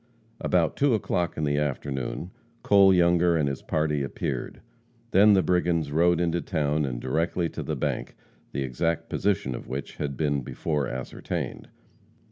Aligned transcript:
About 0.39 0.75
2 0.77 0.95
o'clock 0.95 1.37
in 1.37 1.43
the 1.43 1.59
afternoon, 1.59 2.31
Cole 2.63 2.91
Younger 2.91 3.37
and 3.37 3.47
his 3.47 3.61
party 3.61 4.01
appeared, 4.01 4.59
then 5.11 5.33
the 5.33 5.43
brigands 5.43 5.91
rode 5.91 6.19
into 6.19 6.41
town 6.41 6.85
and 6.85 6.99
directly 6.99 7.49
to 7.49 7.61
the 7.61 7.75
bank, 7.75 8.15
the 8.51 8.63
exact 8.63 9.09
position 9.09 9.53
of 9.53 9.67
which 9.67 9.97
had 9.97 10.17
been 10.17 10.41
before 10.41 10.87
ascertained. 10.87 11.69